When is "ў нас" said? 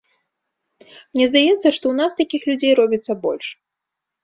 1.89-2.11